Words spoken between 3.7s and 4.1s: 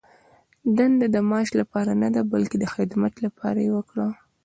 وکړه.